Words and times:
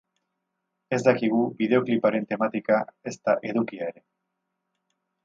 Ez 0.95 0.97
dakigu 1.07 1.41
bideokliparen 1.59 2.25
tematika 2.31 2.79
ezta 3.13 3.37
edukia 3.51 3.91
ere. 3.95 4.03